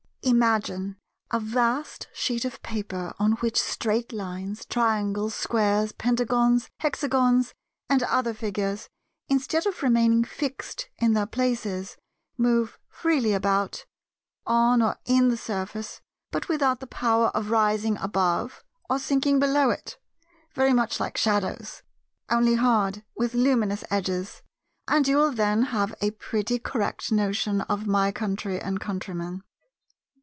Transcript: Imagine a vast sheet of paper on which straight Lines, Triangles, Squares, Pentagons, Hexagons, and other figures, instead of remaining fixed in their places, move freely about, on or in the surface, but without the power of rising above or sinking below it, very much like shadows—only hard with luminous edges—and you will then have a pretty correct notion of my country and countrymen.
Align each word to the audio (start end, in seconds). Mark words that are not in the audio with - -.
Imagine 0.23 0.97
a 1.31 1.39
vast 1.39 2.07
sheet 2.13 2.45
of 2.45 2.61
paper 2.61 3.11
on 3.17 3.33
which 3.37 3.59
straight 3.59 4.13
Lines, 4.13 4.65
Triangles, 4.65 5.33
Squares, 5.33 5.93
Pentagons, 5.93 6.69
Hexagons, 6.79 7.55
and 7.89 8.03
other 8.03 8.33
figures, 8.33 8.87
instead 9.29 9.65
of 9.65 9.81
remaining 9.81 10.23
fixed 10.23 10.89
in 10.99 11.13
their 11.13 11.25
places, 11.25 11.97
move 12.37 12.77
freely 12.87 13.33
about, 13.33 13.85
on 14.45 14.81
or 14.83 14.95
in 15.05 15.29
the 15.29 15.37
surface, 15.37 16.01
but 16.29 16.47
without 16.47 16.79
the 16.81 16.87
power 16.87 17.29
of 17.29 17.49
rising 17.49 17.97
above 17.97 18.63
or 18.91 18.99
sinking 18.99 19.39
below 19.39 19.71
it, 19.71 19.97
very 20.53 20.71
much 20.71 20.99
like 20.99 21.17
shadows—only 21.17 22.55
hard 22.55 23.03
with 23.15 23.33
luminous 23.33 23.83
edges—and 23.89 25.07
you 25.07 25.17
will 25.17 25.31
then 25.31 25.63
have 25.63 25.95
a 25.99 26.11
pretty 26.11 26.59
correct 26.59 27.11
notion 27.11 27.61
of 27.61 27.87
my 27.87 28.11
country 28.11 28.59
and 28.61 28.79
countrymen. 28.79 29.41